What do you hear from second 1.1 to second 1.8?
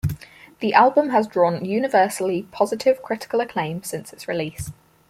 drawn